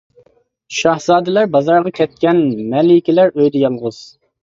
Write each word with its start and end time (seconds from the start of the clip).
شاھزادىلەر 0.77 1.53
بازارغا 1.57 1.93
كەتكەن، 2.01 2.43
مەلىكىلەر 2.75 3.33
ئۆيىدە 3.37 3.67
يالغۇز. 3.69 4.05